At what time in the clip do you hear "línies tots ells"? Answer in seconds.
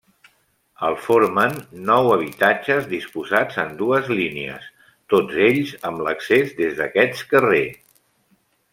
4.21-5.77